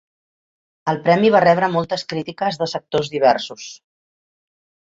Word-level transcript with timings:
El 0.93 0.99
premi 1.07 1.29
va 1.35 1.41
rebre 1.45 1.69
moltes 1.75 2.05
crítiques 2.13 2.59
de 2.63 2.71
sectors 2.75 3.15
diversos. 3.17 3.71